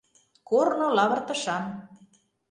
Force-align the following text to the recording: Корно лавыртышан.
Корно 0.49 0.87
лавыртышан. 0.97 1.63